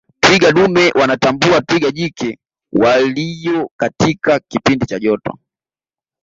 twiga 0.23 0.51
dume 0.51 0.91
wanatambua 0.99 1.61
twiga 1.61 1.91
jike 1.91 2.39
waliyo 2.71 3.71
katika 3.77 4.39
kipindi 4.39 4.85
cha 4.85 4.99
joto 4.99 5.39